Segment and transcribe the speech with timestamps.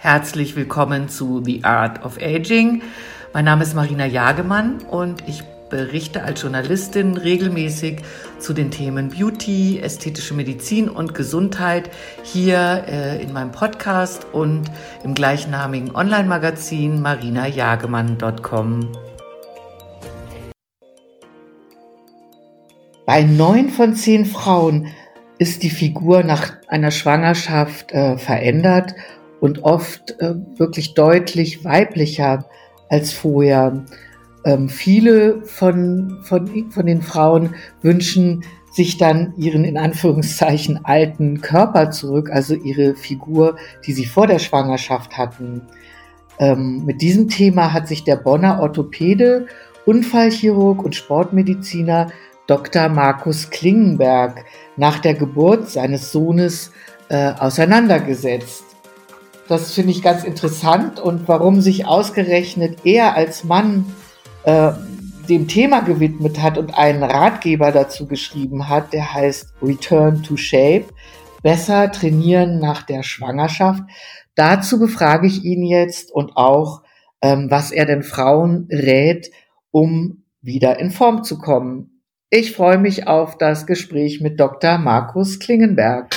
[0.00, 2.82] Herzlich willkommen zu The Art of Aging.
[3.34, 8.02] Mein Name ist Marina Jagemann und ich berichte als Journalistin regelmäßig
[8.38, 11.90] zu den Themen Beauty, ästhetische Medizin und Gesundheit
[12.22, 14.70] hier äh, in meinem Podcast und
[15.02, 18.92] im gleichnamigen Online-Magazin marinajagemann.com.
[23.04, 24.92] Bei neun von zehn Frauen
[25.38, 28.94] ist die Figur nach einer Schwangerschaft äh, verändert
[29.40, 32.46] und oft äh, wirklich deutlich weiblicher
[32.88, 33.84] als vorher.
[34.44, 41.90] Ähm, viele von, von, von den Frauen wünschen sich dann ihren in Anführungszeichen alten Körper
[41.90, 43.56] zurück, also ihre Figur,
[43.86, 45.62] die sie vor der Schwangerschaft hatten.
[46.38, 49.46] Ähm, mit diesem Thema hat sich der Bonner Orthopäde,
[49.86, 52.08] Unfallchirurg und Sportmediziner
[52.46, 52.88] Dr.
[52.88, 54.44] Markus Klingenberg
[54.76, 56.72] nach der Geburt seines Sohnes
[57.08, 58.67] äh, auseinandergesetzt.
[59.48, 63.86] Das finde ich ganz interessant und warum sich ausgerechnet er als Mann
[64.44, 64.72] äh,
[65.28, 70.84] dem Thema gewidmet hat und einen Ratgeber dazu geschrieben hat, der heißt Return to Shape,
[71.42, 73.82] besser trainieren nach der Schwangerschaft.
[74.34, 76.82] Dazu befrage ich ihn jetzt und auch,
[77.22, 79.30] ähm, was er den Frauen rät,
[79.70, 82.02] um wieder in Form zu kommen.
[82.30, 84.76] Ich freue mich auf das Gespräch mit Dr.
[84.76, 86.14] Markus Klingenberg.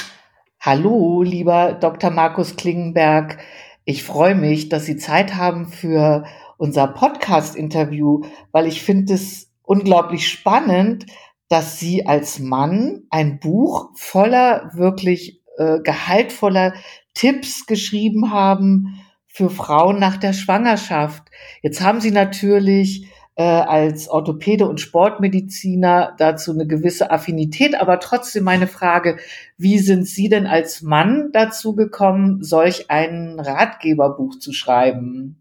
[0.63, 2.11] Hallo, lieber Dr.
[2.11, 3.39] Markus Klingenberg.
[3.83, 6.23] Ich freue mich, dass Sie Zeit haben für
[6.59, 11.07] unser Podcast-Interview, weil ich finde es unglaublich spannend,
[11.49, 16.75] dass Sie als Mann ein Buch voller wirklich äh, gehaltvoller
[17.15, 21.23] Tipps geschrieben haben für Frauen nach der Schwangerschaft.
[21.63, 27.79] Jetzt haben Sie natürlich äh, als Orthopäde und Sportmediziner dazu eine gewisse Affinität.
[27.79, 29.17] Aber trotzdem meine Frage,
[29.57, 35.37] wie sind Sie denn als Mann dazu gekommen, solch ein Ratgeberbuch zu schreiben?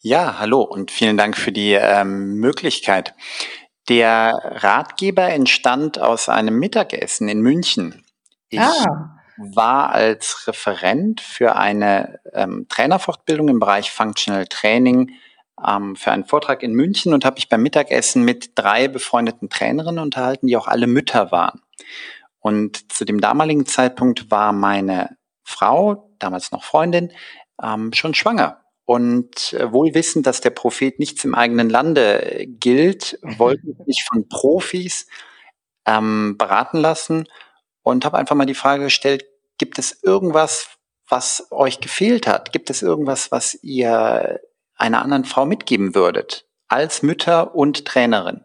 [0.00, 3.14] Ja, hallo und vielen Dank für die ähm, Möglichkeit.
[3.90, 8.02] Der Ratgeber entstand aus einem Mittagessen in München.
[8.48, 9.18] Ich ah.
[9.36, 15.10] war als Referent für eine ähm, Trainerfortbildung im Bereich Functional Training
[15.66, 20.02] ähm, für einen Vortrag in München und habe mich beim Mittagessen mit drei befreundeten Trainerinnen
[20.02, 21.60] unterhalten, die auch alle Mütter waren.
[22.40, 27.12] Und zu dem damaligen Zeitpunkt war meine Frau, damals noch Freundin,
[27.62, 28.62] ähm, schon schwanger.
[28.84, 34.04] Und äh, wohl wissend, dass der Prophet nichts im eigenen Lande gilt, wollte ich mich
[34.10, 35.06] von Profis
[35.86, 37.28] ähm, beraten lassen
[37.82, 39.24] und habe einfach mal die Frage gestellt,
[39.58, 40.78] gibt es irgendwas,
[41.08, 42.52] was euch gefehlt hat?
[42.52, 44.40] Gibt es irgendwas, was ihr
[44.80, 48.44] einer anderen Frau mitgeben würdet, als Mütter und Trainerin.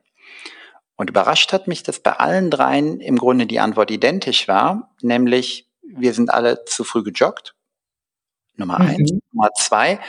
[0.95, 5.69] Und überrascht hat mich, dass bei allen dreien im Grunde die Antwort identisch war, nämlich
[5.81, 7.55] wir sind alle zu früh gejoggt.
[8.55, 8.87] Nummer mhm.
[8.87, 9.13] eins.
[9.31, 9.99] Nummer zwei,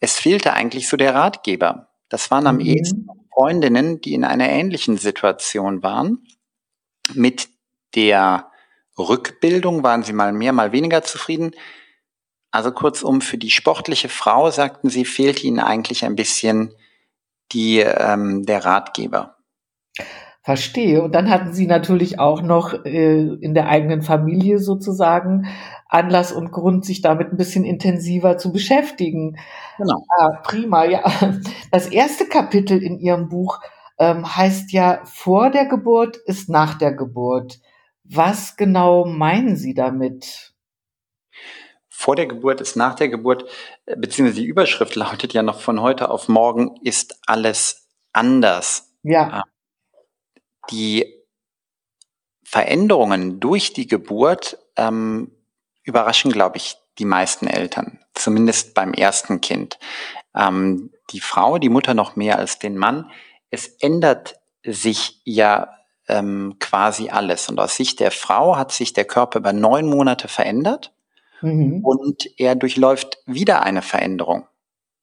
[0.00, 1.88] es fehlte eigentlich so der Ratgeber.
[2.08, 2.62] Das waren am mhm.
[2.62, 6.26] ehesten Freundinnen, die in einer ähnlichen Situation waren.
[7.14, 7.48] Mit
[7.94, 8.50] der
[8.98, 11.52] Rückbildung waren sie mal mehr, mal weniger zufrieden.
[12.56, 16.72] Also kurzum, für die sportliche Frau, sagten Sie, fehlt Ihnen eigentlich ein bisschen
[17.52, 19.36] die, ähm, der Ratgeber.
[20.40, 21.02] Verstehe.
[21.02, 25.48] Und dann hatten Sie natürlich auch noch äh, in der eigenen Familie sozusagen
[25.86, 29.36] Anlass und Grund, sich damit ein bisschen intensiver zu beschäftigen.
[29.76, 30.02] Genau.
[30.16, 31.02] Ah, prima, ja.
[31.70, 33.60] Das erste Kapitel in Ihrem Buch
[33.98, 37.60] ähm, heißt ja, vor der Geburt ist nach der Geburt.
[38.02, 40.55] Was genau meinen Sie damit?
[41.98, 43.46] Vor der Geburt ist nach der Geburt,
[43.86, 48.92] äh, beziehungsweise die Überschrift lautet ja noch von heute auf morgen ist alles anders.
[49.02, 49.40] Ja.
[49.40, 49.42] Äh,
[50.70, 51.24] die
[52.44, 55.32] Veränderungen durch die Geburt ähm,
[55.84, 59.78] überraschen, glaube ich, die meisten Eltern, zumindest beim ersten Kind.
[60.34, 63.10] Ähm, die Frau, die Mutter noch mehr als den Mann.
[63.50, 65.70] Es ändert sich ja
[66.08, 67.48] ähm, quasi alles.
[67.48, 70.92] Und aus Sicht der Frau hat sich der Körper über neun Monate verändert.
[71.42, 71.84] Mhm.
[71.84, 74.46] Und er durchläuft wieder eine Veränderung.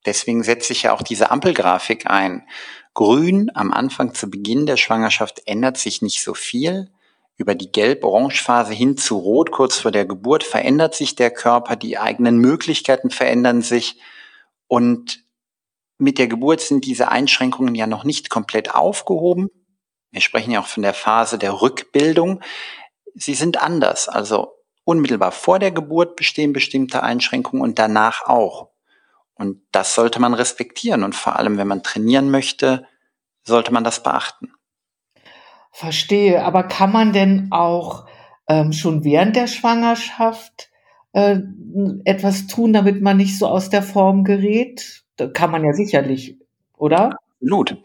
[0.06, 2.48] Deswegen setze ich ja auch diese Ampelgrafik ein.
[2.94, 6.92] Grün am Anfang zu Beginn der Schwangerschaft ändert sich nicht so viel.
[7.36, 11.98] Über die Gelb-Orange-Phase hin zu Rot kurz vor der Geburt verändert sich der Körper, die
[11.98, 14.00] eigenen Möglichkeiten verändern sich.
[14.68, 15.24] Und
[15.98, 19.50] mit der Geburt sind diese Einschränkungen ja noch nicht komplett aufgehoben.
[20.12, 22.42] Wir sprechen ja auch von der Phase der Rückbildung.
[23.16, 24.08] Sie sind anders.
[24.10, 24.54] Also
[24.86, 28.70] Unmittelbar vor der Geburt bestehen bestimmte Einschränkungen und danach auch.
[29.36, 32.86] Und das sollte man respektieren und vor allem, wenn man trainieren möchte,
[33.44, 34.54] sollte man das beachten.
[35.72, 38.06] Verstehe, aber kann man denn auch
[38.48, 40.70] ähm, schon während der Schwangerschaft
[41.14, 41.40] äh,
[42.06, 45.04] etwas tun, damit man nicht so aus der Form gerät?
[45.16, 46.38] Da kann man ja sicherlich,
[46.78, 47.18] oder?
[47.42, 47.78] Absolut,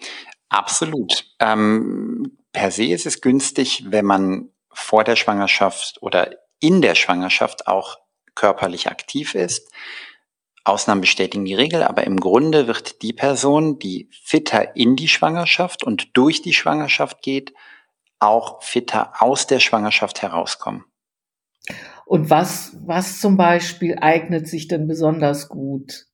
[0.48, 1.24] absolut.
[1.40, 6.30] Ähm, per se ist es günstig, wenn man vor der Schwangerschaft oder
[6.60, 7.98] in der Schwangerschaft auch
[8.34, 9.72] körperlich aktiv ist.
[10.64, 15.82] Ausnahmen bestätigen die Regel, aber im Grunde wird die Person, die fitter in die Schwangerschaft
[15.82, 17.54] und durch die Schwangerschaft geht,
[18.18, 20.84] auch fitter aus der Schwangerschaft herauskommen.
[22.04, 26.06] Und was, was zum Beispiel eignet sich denn besonders gut?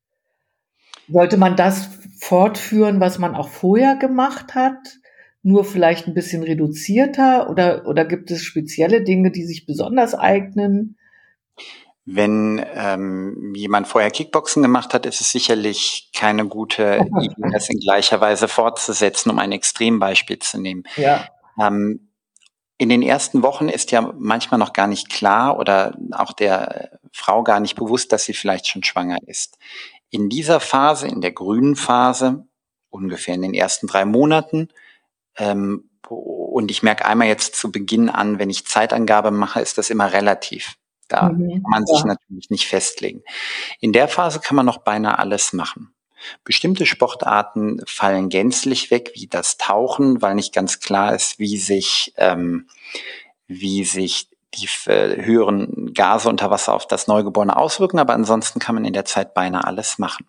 [1.08, 1.88] Sollte man das
[2.18, 4.98] fortführen, was man auch vorher gemacht hat?
[5.44, 7.50] Nur vielleicht ein bisschen reduzierter?
[7.50, 10.96] Oder, oder gibt es spezielle Dinge, die sich besonders eignen?
[12.06, 17.78] Wenn ähm, jemand vorher Kickboxen gemacht hat, ist es sicherlich keine gute Idee, das in
[17.78, 20.84] gleicher Weise fortzusetzen, um ein Extrembeispiel zu nehmen.
[20.96, 21.28] Ja.
[21.60, 22.08] Ähm,
[22.78, 27.42] in den ersten Wochen ist ja manchmal noch gar nicht klar oder auch der Frau
[27.42, 29.58] gar nicht bewusst, dass sie vielleicht schon schwanger ist.
[30.08, 32.46] In dieser Phase, in der grünen Phase,
[32.90, 34.68] ungefähr in den ersten drei Monaten,
[35.36, 39.90] ähm, und ich merke einmal jetzt zu Beginn an, wenn ich Zeitangabe mache, ist das
[39.90, 40.74] immer relativ.
[41.08, 42.06] Da mhm, kann man sich ja.
[42.06, 43.22] natürlich nicht festlegen.
[43.80, 45.94] In der Phase kann man noch beinahe alles machen.
[46.42, 52.14] Bestimmte Sportarten fallen gänzlich weg, wie das Tauchen, weil nicht ganz klar ist, wie sich,
[52.16, 52.68] ähm,
[53.46, 57.98] wie sich die äh, höheren Gase unter Wasser auf das Neugeborene auswirken.
[57.98, 60.26] Aber ansonsten kann man in der Zeit beinahe alles machen.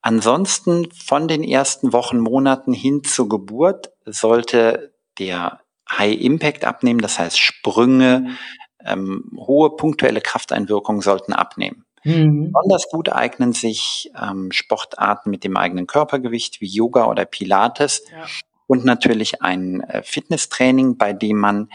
[0.00, 5.60] Ansonsten von den ersten Wochen, Monaten hin zur Geburt sollte der
[5.90, 8.38] High Impact abnehmen, das heißt Sprünge, mhm
[8.84, 11.84] ähm, hohe punktuelle Krafteinwirkungen sollten abnehmen.
[12.04, 12.52] Mhm.
[12.52, 18.24] Besonders gut eignen sich ähm, Sportarten mit dem eigenen Körpergewicht wie Yoga oder Pilates ja.
[18.66, 21.68] und natürlich ein äh, Fitnesstraining, bei dem man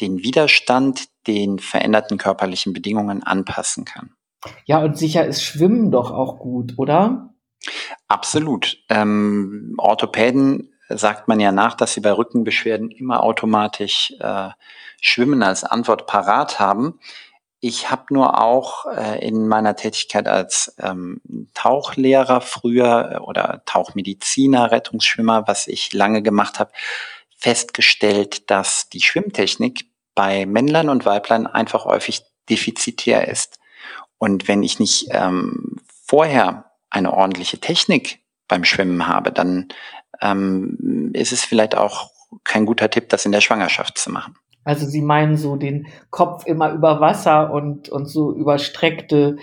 [0.00, 4.10] den Widerstand den veränderten körperlichen Bedingungen anpassen kann.
[4.64, 7.31] Ja, und sicher ist Schwimmen doch auch gut, oder?
[8.08, 8.78] Absolut.
[8.88, 14.50] Ähm, Orthopäden sagt man ja nach, dass sie bei Rückenbeschwerden immer automatisch äh,
[15.00, 17.00] Schwimmen als Antwort parat haben.
[17.60, 21.20] Ich habe nur auch äh, in meiner Tätigkeit als ähm,
[21.54, 26.72] Tauchlehrer früher äh, oder Tauchmediziner, Rettungsschwimmer, was ich lange gemacht habe,
[27.36, 33.58] festgestellt, dass die Schwimmtechnik bei Männlein und Weiblein einfach häufig defizitär ist.
[34.18, 39.68] Und wenn ich nicht ähm, vorher eine ordentliche Technik beim Schwimmen habe, dann
[40.20, 42.10] ähm, ist es vielleicht auch
[42.44, 44.36] kein guter Tipp, das in der Schwangerschaft zu machen.
[44.64, 49.36] Also Sie meinen so den Kopf immer über Wasser und, und so überstreckte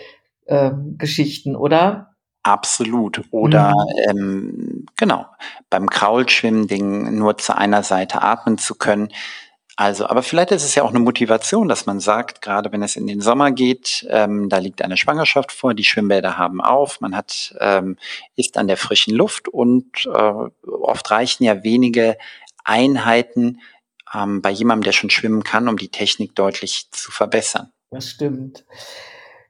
[0.48, 2.16] ähm, Geschichten, oder?
[2.44, 3.22] Absolut.
[3.32, 4.10] Oder mhm.
[4.10, 5.26] ähm, genau,
[5.70, 9.10] beim Kraulschwimmen den nur zu einer Seite atmen zu können.
[9.80, 12.98] Also, aber vielleicht ist es ja auch eine Motivation, dass man sagt, gerade wenn es
[12.98, 17.16] in den Sommer geht, ähm, da liegt eine Schwangerschaft vor, die Schwimmbäder haben auf, man
[17.16, 17.96] hat ähm,
[18.36, 20.34] ist an der frischen Luft und äh,
[20.68, 22.18] oft reichen ja wenige
[22.66, 23.62] Einheiten
[24.14, 27.72] ähm, bei jemandem, der schon schwimmen kann, um die Technik deutlich zu verbessern.
[27.90, 28.66] Das stimmt.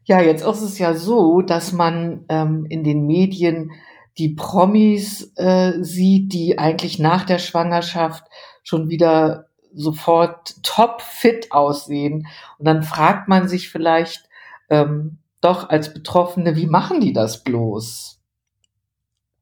[0.03, 3.71] Ja, jetzt ist es ja so, dass man ähm, in den Medien
[4.19, 8.25] die Promis äh, sieht, die eigentlich nach der Schwangerschaft
[8.61, 12.28] schon wieder sofort topfit aussehen.
[12.57, 14.30] Und dann fragt man sich vielleicht
[14.69, 18.19] ähm, doch als Betroffene, wie machen die das bloß?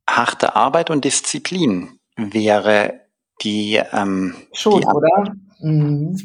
[0.10, 3.02] Harte Arbeit und Disziplin wäre
[3.42, 3.82] die.
[3.92, 5.36] Ähm, Schon, die oder?
[5.60, 6.18] Mhm.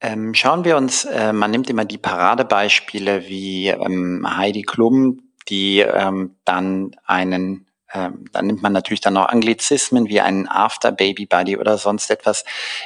[0.00, 5.80] Ähm, schauen wir uns, äh, man nimmt immer die Paradebeispiele wie ähm, Heidi Klum, die
[5.80, 11.26] ähm, dann einen ähm, dann nimmt man natürlich dann noch Anglizismen wie einen After Baby
[11.26, 12.44] Buddy oder sonst etwas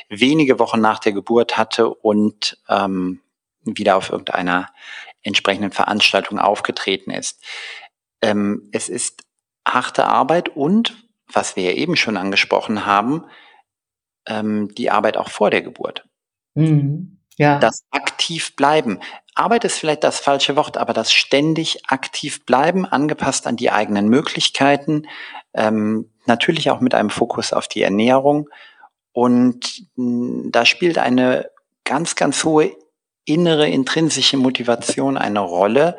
[0.09, 3.21] wenige Wochen nach der Geburt hatte und ähm,
[3.65, 4.71] wieder auf irgendeiner
[5.23, 7.43] entsprechenden Veranstaltung aufgetreten ist.
[8.21, 9.25] Ähm, es ist
[9.67, 10.97] harte Arbeit und,
[11.33, 13.25] was wir ja eben schon angesprochen haben,
[14.27, 16.05] ähm, die Arbeit auch vor der Geburt.
[16.55, 17.19] Mhm.
[17.39, 17.59] Ja.
[17.59, 19.01] Das aktiv bleiben.
[19.35, 24.09] Arbeit ist vielleicht das falsche Wort, aber das ständig aktiv bleiben, angepasst an die eigenen
[24.09, 25.07] Möglichkeiten,
[25.55, 28.49] ähm, natürlich auch mit einem Fokus auf die Ernährung.
[29.13, 31.51] Und mh, hm, da spielt eine
[31.85, 32.77] ganz, ganz hohe
[33.25, 35.97] innere, intrinsische Motivation eine Rolle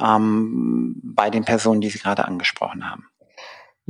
[0.00, 3.08] ähm, bei den Personen, die Sie gerade angesprochen haben.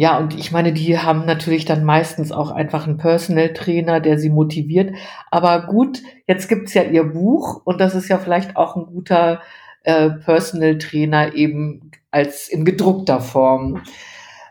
[0.00, 4.16] Ja, und ich meine, die haben natürlich dann meistens auch einfach einen Personal Trainer, der
[4.16, 4.94] sie motiviert.
[5.32, 9.42] Aber gut, jetzt gibt's ja ihr Buch und das ist ja vielleicht auch ein guter
[9.82, 13.82] äh, Personal Trainer eben als in gedruckter Form.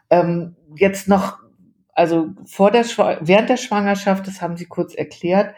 [0.09, 1.37] Ähm, jetzt noch,
[1.93, 2.83] also vor der
[3.21, 5.55] während der Schwangerschaft, das haben Sie kurz erklärt,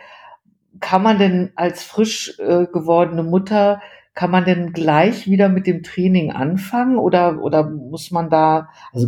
[0.80, 3.82] kann man denn als frisch äh, gewordene Mutter
[4.14, 9.08] kann man denn gleich wieder mit dem Training anfangen oder, oder muss man da, also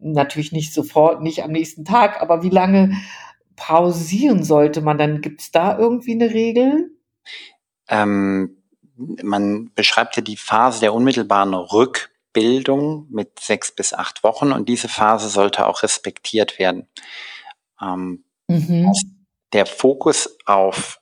[0.00, 2.96] natürlich nicht sofort, nicht am nächsten Tag, aber wie lange
[3.56, 5.22] pausieren sollte man dann?
[5.22, 6.90] Gibt es da irgendwie eine Regel?
[7.88, 8.56] Ähm,
[8.96, 14.88] man beschreibt ja die Phase der unmittelbaren Rückbildung mit sechs bis acht Wochen und diese
[14.88, 16.86] Phase sollte auch respektiert werden.
[17.80, 18.92] Ähm, mhm.
[19.52, 21.00] Der Fokus auf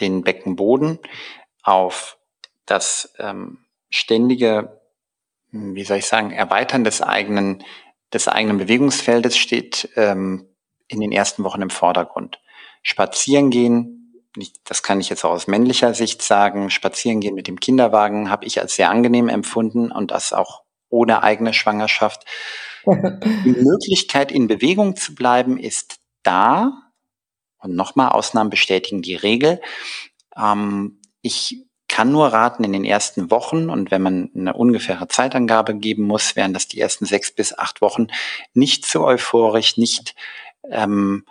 [0.00, 0.98] den Beckenboden,
[1.62, 2.18] auf
[2.66, 3.58] das ähm,
[3.90, 4.80] ständige,
[5.50, 7.62] wie soll ich sagen, Erweitern des eigenen,
[8.12, 10.48] des eigenen Bewegungsfeldes steht ähm,
[10.88, 12.40] in den ersten Wochen im Vordergrund.
[12.82, 14.22] Spazieren gehen,
[14.64, 18.46] das kann ich jetzt auch aus männlicher Sicht sagen, spazieren gehen mit dem Kinderwagen habe
[18.46, 22.24] ich als sehr angenehm empfunden und das auch ohne eigene Schwangerschaft.
[22.86, 26.72] Die Möglichkeit, in Bewegung zu bleiben, ist da.
[27.58, 29.60] Und nochmal, Ausnahmen bestätigen die Regel.
[30.36, 35.76] Ähm, ich kann nur raten, in den ersten Wochen, und wenn man eine ungefähre Zeitangabe
[35.76, 38.08] geben muss, wären das die ersten sechs bis acht Wochen,
[38.52, 40.16] nicht zu euphorisch, nicht,
[40.68, 41.24] ähm,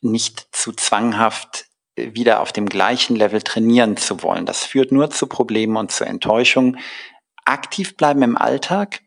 [0.00, 4.46] nicht zu zwanghaft wieder auf dem gleichen Level trainieren zu wollen.
[4.46, 6.78] Das führt nur zu Problemen und zu Enttäuschungen.
[7.44, 9.02] Aktiv bleiben im Alltag,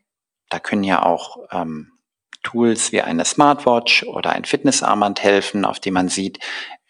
[0.48, 1.90] da können ja auch ähm,
[2.48, 6.38] Tools wie eine Smartwatch oder ein Fitnessarmband helfen, auf dem man sieht,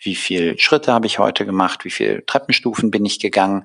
[0.00, 3.64] wie viele Schritte habe ich heute gemacht, wie viele Treppenstufen bin ich gegangen.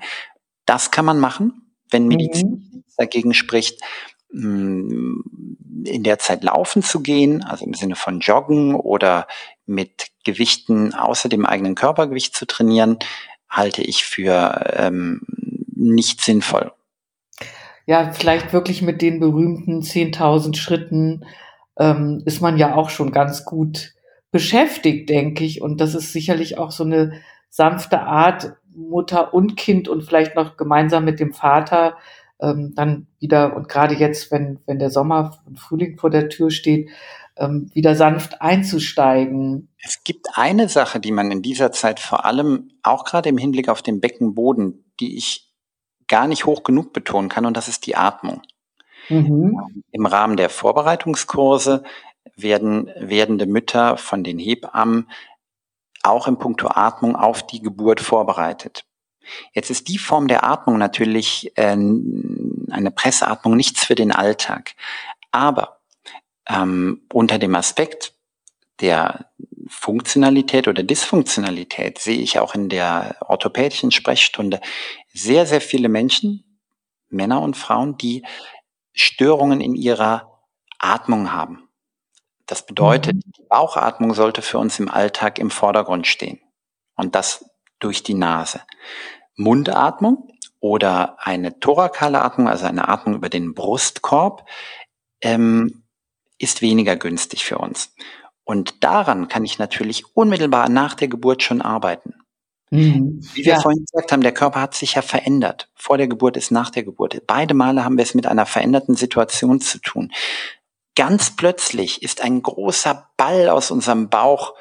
[0.65, 2.83] Das kann man machen, wenn Medizin mhm.
[2.97, 3.81] dagegen spricht,
[4.31, 5.19] mm,
[5.85, 9.27] in der Zeit laufen zu gehen, also im Sinne von Joggen oder
[9.67, 12.97] mit Gewichten außer dem eigenen Körpergewicht zu trainieren,
[13.49, 15.21] halte ich für ähm,
[15.75, 16.71] nicht sinnvoll.
[17.85, 21.25] Ja, vielleicht wirklich mit den berühmten 10.000 Schritten
[21.77, 23.93] ähm, ist man ja auch schon ganz gut
[24.31, 25.61] beschäftigt, denke ich.
[25.61, 30.57] Und das ist sicherlich auch so eine sanfte Art, Mutter und Kind und vielleicht noch
[30.57, 31.95] gemeinsam mit dem Vater
[32.41, 36.49] ähm, dann wieder, und gerade jetzt, wenn, wenn der Sommer und Frühling vor der Tür
[36.49, 36.89] steht,
[37.37, 39.69] ähm, wieder sanft einzusteigen.
[39.81, 43.69] Es gibt eine Sache, die man in dieser Zeit vor allem auch gerade im Hinblick
[43.69, 45.51] auf den Beckenboden, die ich
[46.07, 48.41] gar nicht hoch genug betonen kann, und das ist die Atmung.
[49.09, 49.83] Mhm.
[49.91, 51.83] Im Rahmen der Vorbereitungskurse
[52.35, 55.09] werden werdende Mütter von den Hebammen
[56.03, 58.85] auch im Punkto Atmung auf die Geburt vorbereitet.
[59.53, 64.75] Jetzt ist die Form der Atmung natürlich äh, eine Pressatmung nichts für den Alltag.
[65.31, 65.79] Aber
[66.47, 68.13] ähm, unter dem Aspekt
[68.81, 69.31] der
[69.67, 74.59] Funktionalität oder Dysfunktionalität sehe ich auch in der orthopädischen Sprechstunde
[75.13, 76.59] sehr, sehr viele Menschen,
[77.09, 78.23] Männer und Frauen, die
[78.93, 80.39] Störungen in ihrer
[80.79, 81.69] Atmung haben.
[82.45, 83.31] Das bedeutet, mhm.
[83.37, 86.39] die Bauchatmung sollte für uns im Alltag im Vordergrund stehen.
[86.95, 87.45] Und das
[87.79, 88.61] durch die Nase.
[89.35, 94.47] Mundatmung oder eine thorakale Atmung, also eine Atmung über den Brustkorb,
[95.21, 95.83] ähm,
[96.37, 97.93] ist weniger günstig für uns.
[98.43, 102.13] Und daran kann ich natürlich unmittelbar nach der Geburt schon arbeiten.
[102.73, 103.19] Mhm.
[103.33, 103.61] Wie wir ja.
[103.61, 105.69] vorhin gesagt haben, der Körper hat sich ja verändert.
[105.75, 107.21] Vor der Geburt ist nach der Geburt.
[107.27, 110.11] Beide Male haben wir es mit einer veränderten Situation zu tun.
[110.95, 114.55] Ganz plötzlich ist ein großer Ball aus unserem Bauch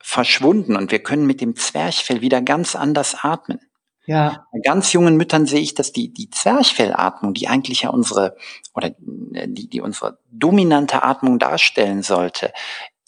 [0.00, 3.60] verschwunden und wir können mit dem Zwerchfell wieder ganz anders atmen.
[4.06, 4.46] Ja.
[4.52, 8.36] Bei ganz jungen Müttern sehe ich, dass die, die Zwerchfellatmung, die eigentlich ja unsere,
[8.74, 12.52] oder die, die unsere dominante Atmung darstellen sollte,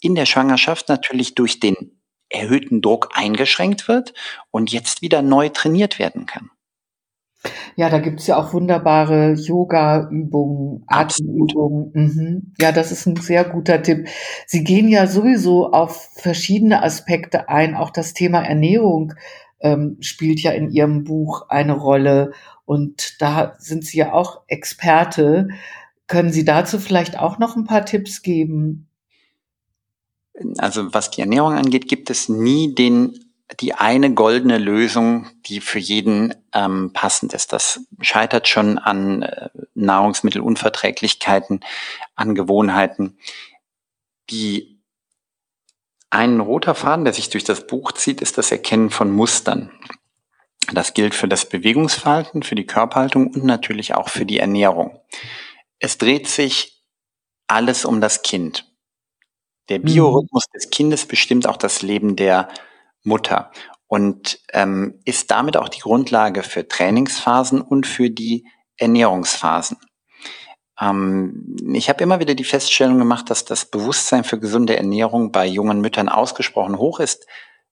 [0.01, 2.00] in der Schwangerschaft natürlich durch den
[2.31, 4.13] erhöhten Druck eingeschränkt wird
[4.51, 6.49] und jetzt wieder neu trainiert werden kann.
[7.75, 11.91] Ja, da gibt's ja auch wunderbare Yoga-Übungen, Atemübungen.
[11.93, 12.53] Mhm.
[12.59, 14.07] Ja, das ist ein sehr guter Tipp.
[14.45, 19.13] Sie gehen ja sowieso auf verschiedene Aspekte ein, auch das Thema Ernährung
[19.61, 22.31] ähm, spielt ja in Ihrem Buch eine Rolle.
[22.65, 25.47] Und da sind Sie ja auch Experte.
[26.07, 28.87] Können Sie dazu vielleicht auch noch ein paar Tipps geben?
[30.57, 35.79] Also was die Ernährung angeht, gibt es nie den die eine goldene Lösung, die für
[35.79, 37.51] jeden ähm, passend ist.
[37.51, 41.61] Das scheitert schon an äh, Nahrungsmittelunverträglichkeiten,
[42.15, 43.17] an Gewohnheiten.
[44.29, 44.79] Die
[46.09, 49.71] ein roter Faden, der sich durch das Buch zieht, ist das Erkennen von Mustern.
[50.73, 54.99] Das gilt für das Bewegungsverhalten, für die Körperhaltung und natürlich auch für die Ernährung.
[55.79, 56.83] Es dreht sich
[57.47, 58.70] alles um das Kind.
[59.71, 59.85] Der mhm.
[59.85, 62.49] Biorhythmus des Kindes bestimmt auch das Leben der
[63.03, 63.51] Mutter
[63.87, 69.77] und ähm, ist damit auch die Grundlage für Trainingsphasen und für die Ernährungsphasen.
[70.77, 75.47] Ähm, ich habe immer wieder die Feststellung gemacht, dass das Bewusstsein für gesunde Ernährung bei
[75.47, 77.25] jungen Müttern ausgesprochen hoch ist.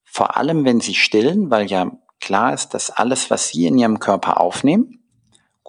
[0.05, 1.91] Vor allem, wenn sie stillen, weil ja
[2.21, 4.98] klar ist, dass alles, was sie in ihrem Körper aufnehmen,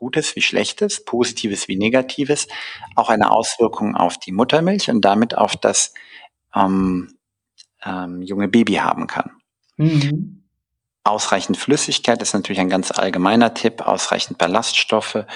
[0.01, 2.49] Gutes wie Schlechtes, Positives wie Negatives,
[2.97, 5.93] auch eine Auswirkung auf die Muttermilch und damit auf das
[6.55, 7.19] ähm,
[7.85, 9.31] ähm, junge Baby haben kann.
[9.77, 10.45] Mhm.
[11.05, 15.27] Ausreichend Flüssigkeit ist natürlich ein ganz allgemeiner Tipp, ausreichend Ballaststoffe,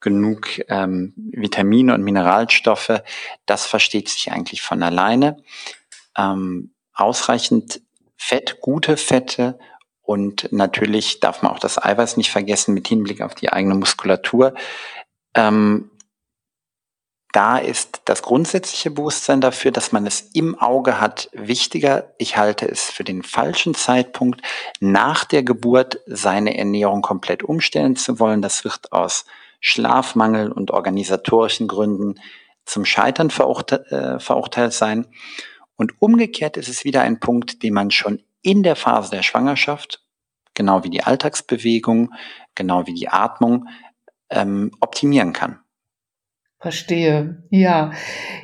[0.00, 3.02] genug ähm, Vitamine und Mineralstoffe,
[3.44, 5.42] das versteht sich eigentlich von alleine.
[6.16, 7.82] Ähm, ausreichend
[8.16, 9.58] Fett, gute Fette
[10.06, 14.54] und natürlich darf man auch das Eiweiß nicht vergessen mit Hinblick auf die eigene Muskulatur.
[15.34, 15.90] Ähm,
[17.32, 22.14] da ist das grundsätzliche Bewusstsein dafür, dass man es im Auge hat, wichtiger.
[22.16, 24.40] Ich halte es für den falschen Zeitpunkt,
[24.80, 28.40] nach der Geburt seine Ernährung komplett umstellen zu wollen.
[28.40, 29.26] Das wird aus
[29.60, 32.20] Schlafmangel und organisatorischen Gründen
[32.64, 35.06] zum Scheitern verurteilt, äh, verurteilt sein.
[35.74, 40.02] Und umgekehrt ist es wieder ein Punkt, den man schon in der Phase der Schwangerschaft,
[40.54, 42.14] genau wie die Alltagsbewegung,
[42.54, 43.66] genau wie die Atmung,
[44.30, 45.58] ähm, optimieren kann.
[46.60, 47.42] Verstehe.
[47.50, 47.92] Ja,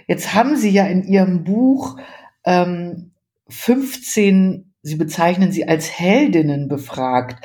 [0.06, 1.98] jetzt haben Sie ja in Ihrem Buch
[2.44, 3.12] ähm,
[3.48, 7.44] 15, Sie bezeichnen sie als Heldinnen befragt.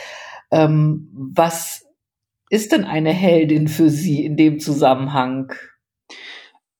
[0.49, 1.85] Ähm, was
[2.49, 5.53] ist denn eine Heldin für Sie in dem Zusammenhang?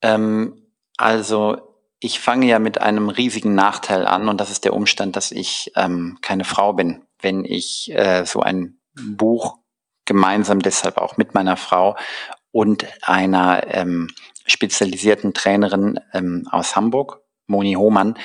[0.01, 0.63] Ähm,
[0.97, 1.66] also
[1.99, 5.71] ich fange ja mit einem riesigen Nachteil an und das ist der Umstand, dass ich
[5.75, 7.03] ähm, keine Frau bin.
[7.19, 9.57] Wenn ich äh, so ein Buch
[10.05, 11.95] gemeinsam deshalb auch mit meiner Frau
[12.51, 14.09] und einer ähm,
[14.45, 18.17] spezialisierten Trainerin ähm, aus Hamburg, Moni Hohmann,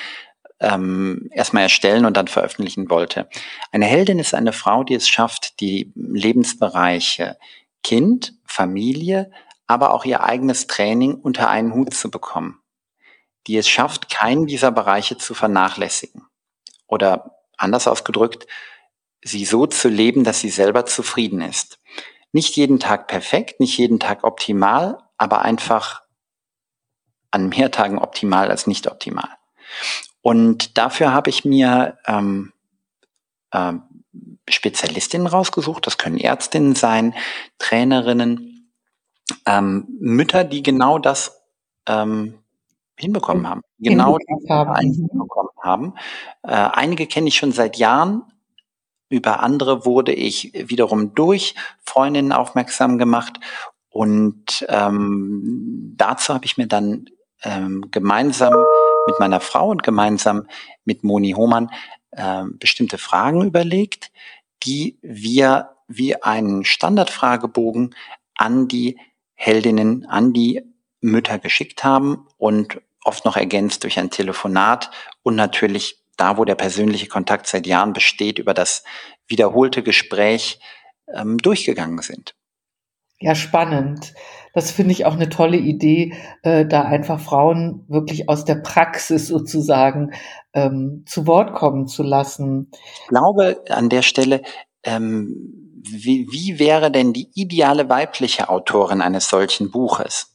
[0.61, 3.29] ähm, erstmal erstellen und dann veröffentlichen wollte.
[3.73, 7.37] Eine Heldin ist eine Frau, die es schafft, die Lebensbereiche
[7.83, 9.31] Kind, Familie,
[9.67, 12.62] aber auch ihr eigenes Training unter einen Hut zu bekommen.
[13.47, 16.27] Die es schafft, keinen dieser Bereiche zu vernachlässigen.
[16.87, 18.47] Oder anders ausgedrückt,
[19.23, 21.79] sie so zu leben, dass sie selber zufrieden ist.
[22.33, 26.03] Nicht jeden Tag perfekt, nicht jeden Tag optimal, aber einfach
[27.31, 29.29] an mehr Tagen optimal als nicht optimal.
[30.21, 32.53] Und dafür habe ich mir ähm,
[33.51, 33.73] äh,
[34.49, 35.87] Spezialistinnen rausgesucht.
[35.87, 37.15] Das können Ärztinnen sein,
[37.59, 38.73] Trainerinnen,
[39.47, 41.43] ähm, Mütter, die genau das
[41.87, 42.42] ähm,
[42.97, 43.63] hinbekommen haben.
[43.79, 45.95] Genau das hinbekommen haben.
[46.43, 48.23] Äh, einige kenne ich schon seit Jahren.
[49.09, 53.39] Über andere wurde ich wiederum durch Freundinnen aufmerksam gemacht.
[53.91, 57.07] Und ähm, dazu habe ich mir dann
[57.43, 58.55] ähm, gemeinsam
[59.07, 60.47] mit meiner Frau und gemeinsam
[60.85, 61.71] mit Moni Hohmann
[62.13, 64.11] äh, bestimmte Fragen überlegt,
[64.63, 67.95] die wir wie einen Standardfragebogen
[68.37, 68.99] an die
[69.35, 70.63] Heldinnen, an die
[71.03, 74.91] Mütter geschickt haben und oft noch ergänzt durch ein Telefonat
[75.23, 78.85] und natürlich da, wo der persönliche Kontakt seit Jahren besteht, über das
[79.27, 80.61] wiederholte Gespräch
[81.13, 82.35] ähm, durchgegangen sind.
[83.19, 84.15] Ja, spannend.
[84.53, 86.13] Das finde ich auch eine tolle Idee,
[86.43, 90.13] äh, da einfach Frauen wirklich aus der Praxis sozusagen
[90.55, 92.71] ähm, zu Wort kommen zu lassen.
[92.73, 94.43] Ich glaube an der Stelle,
[94.83, 100.32] ähm, wie, wie wäre denn die ideale weibliche Autorin eines solchen Buches?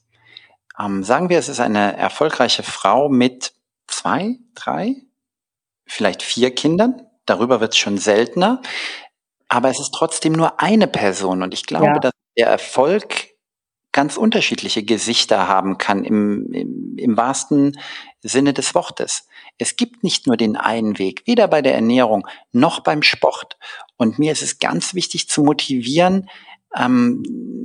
[0.79, 3.53] Ähm, sagen wir, es ist eine erfolgreiche Frau mit
[3.87, 4.95] zwei, drei,
[5.85, 7.01] vielleicht vier Kindern.
[7.25, 8.61] Darüber wird es schon seltener.
[9.49, 11.41] Aber es ist trotzdem nur eine Person.
[11.41, 11.99] Und ich glaube, ja.
[11.99, 13.37] dass der Erfolg
[13.91, 17.79] ganz unterschiedliche Gesichter haben kann im, im, im wahrsten
[18.21, 19.27] Sinne des Wortes.
[19.57, 23.57] Es gibt nicht nur den einen Weg, weder bei der Ernährung noch beim Sport.
[23.95, 26.29] Und mir ist es ganz wichtig zu motivieren,
[26.75, 27.23] ähm,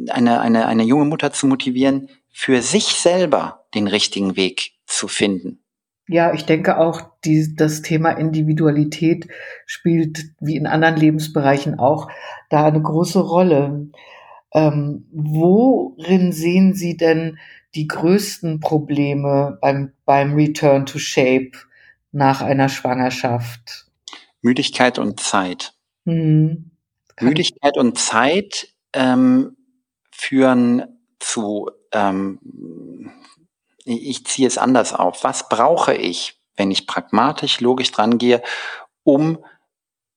[0.09, 5.63] eine, eine, eine junge Mutter zu motivieren, für sich selber den richtigen Weg zu finden.
[6.09, 9.29] Ja, ich denke auch, die, das Thema Individualität
[9.67, 12.11] spielt wie in anderen Lebensbereichen auch
[12.51, 13.89] da eine große Rolle.
[14.53, 17.39] Ähm, worin sehen Sie denn
[17.75, 21.53] die größten Probleme beim, beim Return to Shape
[22.11, 23.87] nach einer Schwangerschaft?
[24.43, 25.73] Müdigkeit und Zeit.
[26.05, 26.73] Hm.
[27.21, 29.57] Müdigkeit und Zeit ähm,
[30.11, 30.85] führen
[31.21, 33.11] zu, ähm,
[33.85, 35.25] ich ziehe es anders auf.
[35.25, 38.43] Was brauche ich, wenn ich pragmatisch, logisch dran gehe,
[39.05, 39.39] um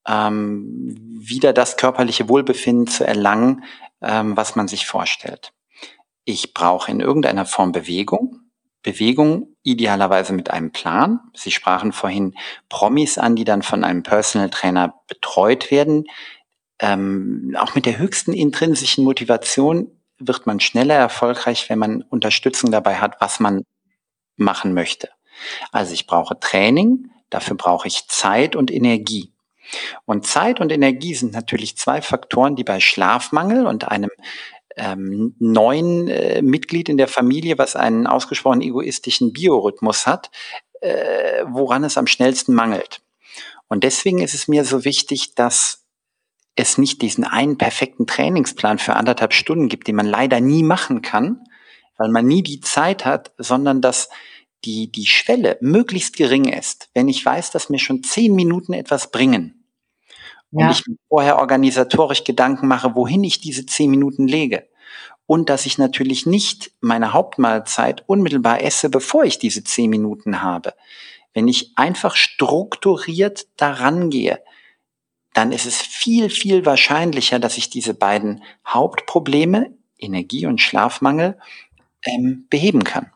[0.08, 3.64] ähm, wieder das körperliche Wohlbefinden zu erlangen,
[4.02, 5.52] ähm, was man sich vorstellt.
[6.26, 8.42] Ich brauche in irgendeiner Form Bewegung.
[8.84, 11.20] Bewegung idealerweise mit einem Plan.
[11.34, 12.36] Sie sprachen vorhin
[12.70, 16.06] Promis an, die dann von einem Personal Trainer betreut werden.
[16.78, 22.96] Ähm, auch mit der höchsten intrinsischen Motivation wird man schneller erfolgreich, wenn man Unterstützung dabei
[22.96, 23.64] hat, was man
[24.38, 25.10] machen möchte.
[25.72, 29.32] Also ich brauche Training, dafür brauche ich Zeit und Energie.
[30.06, 34.12] Und Zeit und Energie sind natürlich zwei Faktoren, die bei Schlafmangel und einem
[34.78, 40.30] ähm, neuen äh, Mitglied in der Familie, was einen ausgesprochen egoistischen Biorhythmus hat,
[40.82, 43.02] äh, woran es am schnellsten mangelt.
[43.68, 45.85] Und deswegen ist es mir so wichtig, dass
[46.56, 51.02] es nicht diesen einen perfekten Trainingsplan für anderthalb Stunden gibt, den man leider nie machen
[51.02, 51.44] kann,
[51.98, 54.10] weil man nie die Zeit hat, sondern dass
[54.64, 56.90] die, die Schwelle möglichst gering ist.
[56.94, 59.66] Wenn ich weiß, dass mir schon zehn Minuten etwas bringen
[60.52, 60.66] ja.
[60.66, 64.68] und ich vorher organisatorisch Gedanken mache, wohin ich diese zehn Minuten lege.
[65.28, 70.74] Und dass ich natürlich nicht meine Hauptmahlzeit unmittelbar esse, bevor ich diese zehn Minuten habe.
[71.34, 74.40] Wenn ich einfach strukturiert daran gehe,
[75.36, 81.38] dann ist es viel, viel wahrscheinlicher, dass ich diese beiden Hauptprobleme, Energie und Schlafmangel,
[82.06, 83.12] ähm, beheben kann.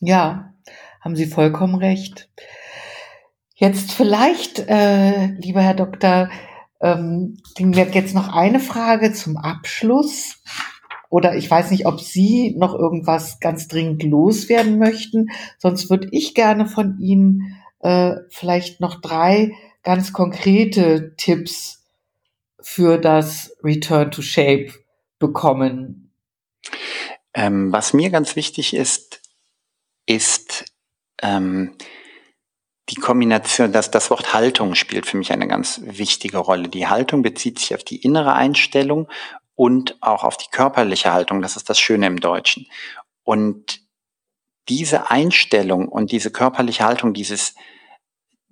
[0.00, 0.52] Ja,
[1.00, 2.28] haben Sie vollkommen recht.
[3.54, 6.30] Jetzt vielleicht, äh, lieber Herr Doktor,
[6.80, 10.42] ähm, jetzt noch eine Frage zum Abschluss.
[11.10, 15.28] Oder ich weiß nicht, ob Sie noch irgendwas ganz dringend loswerden möchten.
[15.58, 21.84] Sonst würde ich gerne von Ihnen äh, vielleicht noch drei ganz konkrete Tipps
[22.60, 24.72] für das Return to Shape
[25.18, 26.12] bekommen.
[27.34, 29.20] Ähm, was mir ganz wichtig ist,
[30.06, 30.64] ist
[31.22, 31.76] ähm,
[32.88, 36.68] die Kombination, dass das Wort Haltung spielt für mich eine ganz wichtige Rolle.
[36.68, 39.08] Die Haltung bezieht sich auf die innere Einstellung
[39.54, 41.42] und auch auf die körperliche Haltung.
[41.42, 42.66] Das ist das Schöne im Deutschen.
[43.22, 43.80] Und
[44.68, 47.54] diese Einstellung und diese körperliche Haltung, dieses,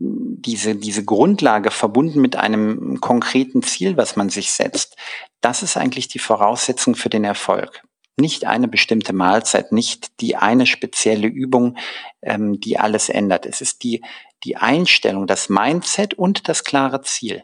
[0.01, 4.97] diese, diese Grundlage verbunden mit einem konkreten Ziel, was man sich setzt,
[5.41, 7.83] das ist eigentlich die Voraussetzung für den Erfolg
[8.21, 11.77] nicht eine bestimmte Mahlzeit, nicht die eine spezielle Übung,
[12.23, 13.47] ähm, die alles ändert.
[13.47, 14.03] Es ist die,
[14.45, 17.43] die Einstellung, das Mindset und das klare Ziel.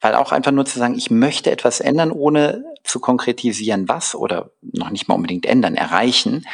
[0.00, 4.52] Weil auch einfach nur zu sagen, ich möchte etwas ändern, ohne zu konkretisieren, was oder
[4.62, 6.46] noch nicht mal unbedingt ändern, erreichen,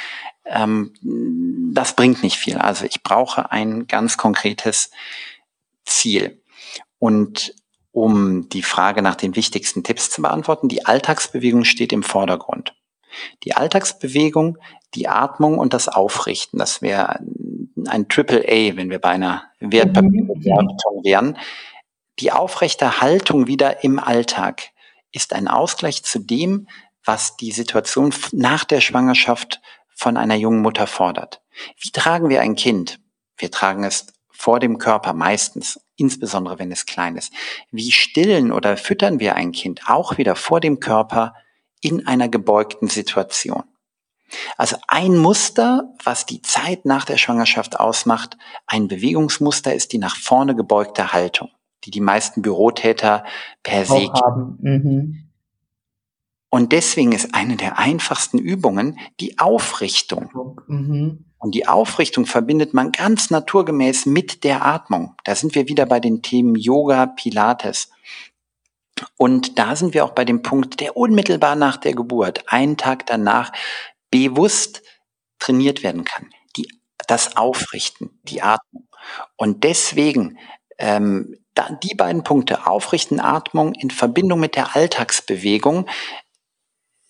[0.44, 0.92] ähm,
[1.72, 2.58] das bringt nicht viel.
[2.58, 4.90] Also ich brauche ein ganz konkretes
[5.84, 6.40] Ziel.
[6.98, 7.54] Und
[7.92, 12.74] um die Frage nach den wichtigsten Tipps zu beantworten, die Alltagsbewegung steht im Vordergrund.
[13.44, 14.58] Die Alltagsbewegung,
[14.94, 17.20] die Atmung und das Aufrichten, das wäre
[17.86, 21.04] ein Triple A, wenn wir bei einer Wertpapierbewertung mhm.
[21.04, 21.38] wären.
[22.18, 24.70] Die aufrechte Haltung wieder im Alltag
[25.12, 26.68] ist ein Ausgleich zu dem,
[27.04, 29.60] was die Situation nach der Schwangerschaft
[29.94, 31.40] von einer jungen Mutter fordert.
[31.78, 33.00] Wie tragen wir ein Kind?
[33.36, 37.32] Wir tragen es vor dem Körper meistens, insbesondere wenn es klein ist.
[37.70, 39.82] Wie stillen oder füttern wir ein Kind?
[39.86, 41.34] Auch wieder vor dem Körper,
[41.84, 43.64] in einer gebeugten Situation.
[44.56, 50.16] Also ein Muster, was die Zeit nach der Schwangerschaft ausmacht, ein Bewegungsmuster ist die nach
[50.16, 51.50] vorne gebeugte Haltung,
[51.84, 53.24] die die meisten Bürotäter
[53.62, 54.58] per se haben.
[54.60, 55.23] Mhm.
[56.54, 60.60] Und deswegen ist eine der einfachsten Übungen die Aufrichtung.
[60.68, 61.24] Mhm.
[61.36, 65.16] Und die Aufrichtung verbindet man ganz naturgemäß mit der Atmung.
[65.24, 67.90] Da sind wir wieder bei den Themen Yoga, Pilates.
[69.16, 73.04] Und da sind wir auch bei dem Punkt, der unmittelbar nach der Geburt, einen Tag
[73.06, 73.50] danach,
[74.12, 74.82] bewusst
[75.40, 76.30] trainiert werden kann.
[76.56, 76.68] Die,
[77.08, 78.86] das Aufrichten, die Atmung.
[79.34, 80.38] Und deswegen
[80.78, 81.36] ähm,
[81.82, 85.86] die beiden Punkte, Aufrichten, Atmung in Verbindung mit der Alltagsbewegung,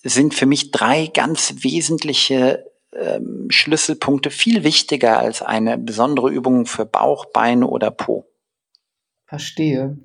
[0.04, 6.84] sind für mich drei ganz wesentliche ähm, Schlüsselpunkte, viel wichtiger als eine besondere Übung für
[6.86, 8.26] Bauch, Beine oder Po.
[9.26, 9.98] Verstehe.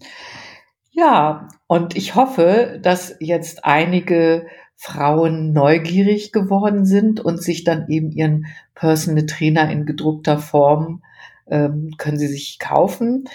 [0.92, 8.12] Ja, und ich hoffe, dass jetzt einige Frauen neugierig geworden sind und sich dann eben
[8.12, 11.04] ihren Personal Trainer in gedruckter Form
[11.48, 13.26] ähm, können sie sich kaufen.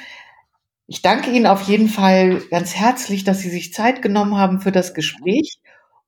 [0.87, 4.73] Ich danke Ihnen auf jeden Fall ganz herzlich, dass Sie sich Zeit genommen haben für
[4.73, 5.59] das Gespräch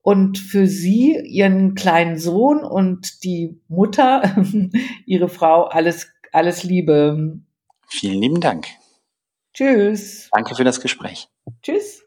[0.07, 4.37] und für Sie, Ihren kleinen Sohn und die Mutter,
[5.05, 7.41] Ihre Frau, alles, alles Liebe.
[7.89, 8.69] Vielen lieben Dank.
[9.53, 10.29] Tschüss.
[10.31, 11.27] Danke für das Gespräch.
[11.61, 12.06] Tschüss.